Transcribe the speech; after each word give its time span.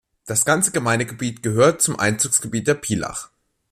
Das 0.25 0.45
ganze 0.45 0.71
Gemeindegebiet 0.71 1.43
gehört 1.43 1.83
zum 1.83 1.99
Einzugsgebiet 1.99 2.67
der 2.67 2.73
Pielach. 2.73 3.29